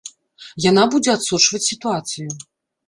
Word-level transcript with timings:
Яна 0.69 0.83
будзе 0.95 1.11
адсочваць 1.19 1.63
сітуацыю. 1.71 2.29